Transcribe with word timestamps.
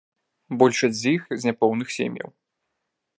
Большасць 0.61 0.95
з 1.01 1.05
іх 1.17 1.29
з 1.43 1.51
няпоўных 1.51 1.87
сем'яў. 1.99 2.29